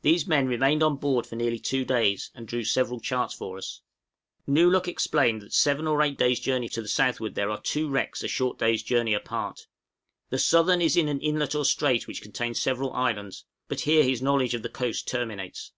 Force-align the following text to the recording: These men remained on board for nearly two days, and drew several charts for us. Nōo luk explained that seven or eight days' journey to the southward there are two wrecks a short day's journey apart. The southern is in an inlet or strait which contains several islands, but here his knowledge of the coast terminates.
These 0.00 0.26
men 0.26 0.46
remained 0.46 0.82
on 0.82 0.96
board 0.96 1.26
for 1.26 1.36
nearly 1.36 1.58
two 1.58 1.84
days, 1.84 2.30
and 2.34 2.48
drew 2.48 2.64
several 2.64 2.98
charts 2.98 3.34
for 3.34 3.58
us. 3.58 3.82
Nōo 4.48 4.72
luk 4.72 4.88
explained 4.88 5.42
that 5.42 5.52
seven 5.52 5.86
or 5.86 6.00
eight 6.00 6.16
days' 6.16 6.40
journey 6.40 6.66
to 6.70 6.80
the 6.80 6.88
southward 6.88 7.34
there 7.34 7.50
are 7.50 7.60
two 7.60 7.90
wrecks 7.90 8.22
a 8.22 8.28
short 8.28 8.58
day's 8.58 8.82
journey 8.82 9.12
apart. 9.12 9.66
The 10.30 10.38
southern 10.38 10.80
is 10.80 10.96
in 10.96 11.08
an 11.08 11.20
inlet 11.20 11.54
or 11.54 11.66
strait 11.66 12.06
which 12.08 12.22
contains 12.22 12.58
several 12.58 12.94
islands, 12.94 13.44
but 13.68 13.80
here 13.80 14.02
his 14.02 14.22
knowledge 14.22 14.54
of 14.54 14.62
the 14.62 14.70
coast 14.70 15.06
terminates. 15.06 15.72